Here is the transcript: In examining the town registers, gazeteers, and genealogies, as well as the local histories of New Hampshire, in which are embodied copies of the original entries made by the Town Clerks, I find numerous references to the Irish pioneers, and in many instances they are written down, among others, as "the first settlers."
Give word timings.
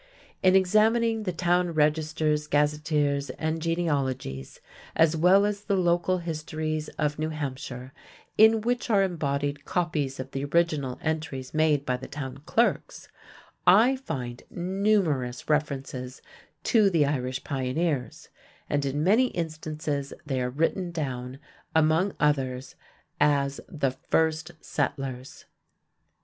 In 0.41 0.55
examining 0.55 1.21
the 1.25 1.31
town 1.31 1.75
registers, 1.75 2.47
gazeteers, 2.47 3.29
and 3.37 3.61
genealogies, 3.61 4.59
as 4.95 5.15
well 5.15 5.45
as 5.45 5.63
the 5.65 5.75
local 5.75 6.17
histories 6.17 6.87
of 6.97 7.19
New 7.19 7.29
Hampshire, 7.29 7.93
in 8.35 8.61
which 8.61 8.89
are 8.89 9.03
embodied 9.03 9.63
copies 9.63 10.19
of 10.19 10.31
the 10.31 10.43
original 10.45 10.97
entries 11.03 11.53
made 11.53 11.85
by 11.85 11.97
the 11.97 12.07
Town 12.07 12.39
Clerks, 12.47 13.09
I 13.67 13.95
find 13.95 14.41
numerous 14.49 15.47
references 15.47 16.23
to 16.63 16.89
the 16.89 17.05
Irish 17.05 17.43
pioneers, 17.43 18.29
and 18.67 18.83
in 18.85 19.03
many 19.03 19.27
instances 19.27 20.13
they 20.25 20.41
are 20.41 20.49
written 20.49 20.89
down, 20.89 21.37
among 21.75 22.13
others, 22.19 22.73
as 23.19 23.61
"the 23.67 23.91
first 23.91 24.49
settlers." 24.61 25.45